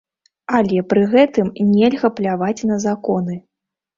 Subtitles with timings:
[0.59, 3.35] Але пры гэтым нельга пляваць на законы!